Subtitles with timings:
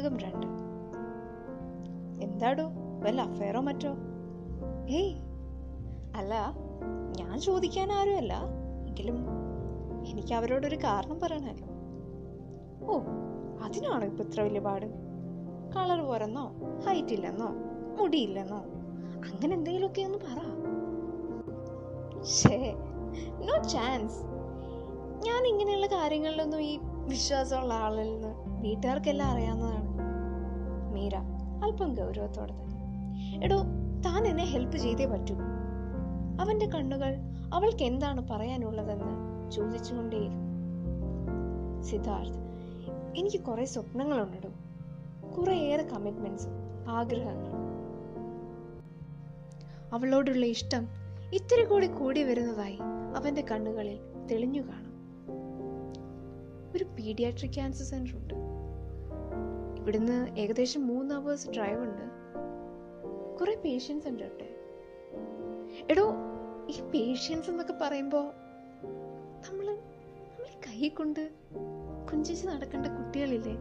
[0.00, 0.46] ഭാഗം രണ്ട്.
[2.22, 2.64] എന്താടോ
[3.02, 3.90] വല്ല അഫയറോ മറ്റോ?
[4.90, 5.14] ഏയ്
[6.14, 6.34] അല്ല
[7.18, 8.34] ഞാൻ ചോദിക്കാൻ ആരുമല്ല
[8.86, 9.18] എങ്കിലും
[10.06, 11.68] എനിക്ക് അവരോടൊരു കാരണം പറയണല്ലോ
[12.88, 12.96] ഓ
[13.60, 14.86] അതിനാണോ ഇപ്പൊ ഇത്ര വലിയ പാട്?
[15.76, 16.44] കളർ പോരെന്നോ
[16.86, 17.50] ഹൈറ്റ് ഇല്ലെന്നോ
[17.98, 18.60] മുടിയില്ലെന്നോ?
[19.24, 20.38] അങ്ങനെ എന്തെങ്കിലുമൊക്കെ ഒന്ന് പറ.
[23.46, 24.20] നോ ചാൻസ്
[25.26, 29.69] ഞാൻ ഇങ്ങനെയുള്ള കാര്യങ്ങളിലൊന്നും ഈ വിശ്വാസമുള്ള ആളിൽ നിന്ന് വീട്ടുകാർക്കെല്ലാം അറിയാവുന്നതാണ്
[30.90, 31.16] മീര
[31.62, 32.80] അല്പം ഗൗരവത്തോടെ തന്നെ.
[33.44, 33.62] എടോ
[34.04, 35.34] താൻ എന്നെ ഹെൽപ്പ് ചെയ്തേ പറ്റൂ.
[36.40, 37.16] അവന്റെ കണ്ണുകൾ
[37.54, 40.50] അവൾക്ക് എന്താണ് പറയാനുള്ളതെന്ന് ചോദിച്ചുകൊണ്ടേയിരുന്നു.
[41.82, 42.40] സിദ്ധാർത്ഥ്
[43.16, 44.48] എനിക്ക് കുറെ സ്വപ്നങ്ങളുണ്ടോ
[45.30, 46.50] കുറേയേറെ കമ്മിറ്റ്മെന്റ്സും
[46.88, 47.60] ആഗ്രഹങ്ങളും.
[49.92, 50.88] അവളോടുള്ള ഇഷ്ടം
[51.32, 52.78] ഇത്തിരി കൂടി കൂടി വരുന്നതായി
[53.16, 53.98] അവന്റെ കണ്ണുകളിൽ
[54.30, 54.90] തെളിഞ്ഞു കാണാം.
[56.76, 58.49] ഒരു പീഡിയാട്രിക് ക്യാൻസർ സെന്റർ ഉണ്ട്.
[59.90, 62.02] ഇവിടുന്ന് ഏകദേശം മൂന്ന് അവേഴ്സ് ഡ്രൈവ് ഉണ്ട്.
[63.38, 64.48] കുറെ പേഷ്യൻസ് ഉണ്ട് കേട്ടെ.
[65.90, 66.14] എടോ
[66.70, 68.18] ഈ പേഷ്യൻസ് എന്നൊക്കെ പറയുമ്പോ
[69.48, 71.30] നമ്മൾ നമ്മളെ കൈ കൊണ്ട്
[72.12, 73.56] കുഞ്ചിച്ച് നടക്കേണ്ട കുട്ടികളില്ലേ?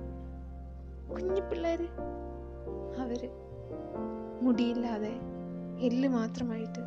[1.11, 1.88] കുഞ്ഞു പിള്ളേര്
[3.00, 3.30] അവർ
[4.41, 5.13] മുടിയില്ലാതെ
[5.80, 6.80] എല്ല് മാത്രമായിട്ട്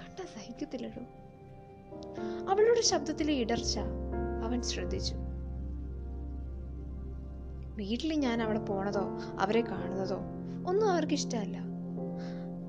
[0.00, 1.02] കണ്ട സഹിക്കത്തില്ലടോ.
[2.50, 3.78] അവളുടെ ശബ്ദത്തിലെ ഇടർച്ച
[4.44, 5.14] അവൻ ശ്രദ്ധിച്ചു.
[7.76, 9.04] വീട്ടിൽ ഞാൻ അവിടെ പോണതോ
[9.38, 10.18] അവരെ കാണുന്നതോ
[10.66, 11.56] ഒന്നും അവർക്ക് ഇഷ്ടമല്ല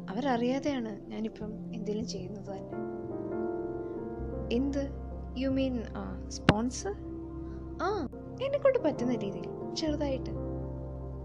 [0.10, 2.72] അവരറിയാതെയാണ് ഞാനിപ്പം എന്തെങ്കിലും ചെയ്യുന്നത് തന്നെ.
[4.56, 4.84] എന്ത്?
[5.38, 5.84] യു മീൻ
[6.28, 6.96] സ്പോൺസർ
[7.82, 8.08] ആ
[8.42, 10.30] എന്നെ കൊണ്ട് പറ്റുന്ന രീതിയിൽ ചെറുതായിട്ട്.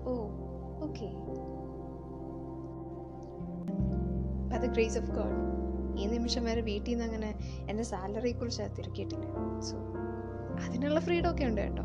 [0.05, 0.15] ഓ
[0.87, 1.09] okay.
[4.51, 5.39] By the grace of God
[5.99, 9.27] ഈ നിമിഷം വരെ വീട്ടിൽ നിന്ന് അങ്ങനെ എന്റെ സാലറിയെക്കുറിച്ച് തിരക്കിയിട്ടില്ല.
[9.61, 9.77] സോ
[10.67, 11.83] അതിനുള്ള ഫ്രീഡം ഒക്കെ ഉണ്ട് കേട്ടോ.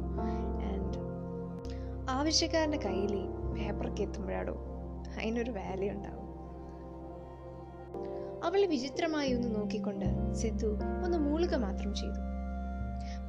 [2.09, 4.53] ആവശ്യക്കാരന്റെ കയ്യിൽ പേപ്പറൊക്കെ എത്തുമ്പോഴാടോ
[5.17, 6.25] അതിനൊരു വാല്യൂ ഉണ്ടാവും.
[8.43, 12.35] അവളെ വിചിത്രമായി ഒന്ന് നോക്കിക്കൊണ്ട് സിദ്ധു ഒന്ന് മൂളുക മാത്രം ചെയ്തു.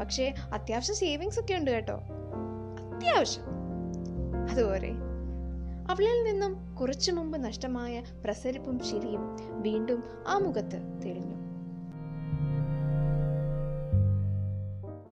[0.01, 2.01] പക്ഷേ അത്യാവശ്യം സേവിങ്സ് ഒക്കെ ഉണ്ട് കേട്ടോ.
[2.95, 3.45] അത്യാവശ്യം.
[4.51, 4.91] അതുപോലെ
[5.91, 11.46] അവളിൽ നിന്നും കുറച്ചു മുമ്പ് നഷ്ടമായ പ്രസരിപ്പും ചിരിയും വീണ്ടും ആ മുഖത്ത് തെളിഞ്ഞു.